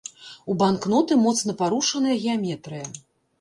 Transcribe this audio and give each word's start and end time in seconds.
У 0.53 0.53
банкноты 0.61 1.17
моцна 1.25 1.55
парушаная 1.59 2.17
геаметрыя. 2.25 2.89